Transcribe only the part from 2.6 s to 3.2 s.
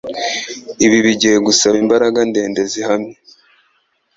zihamye.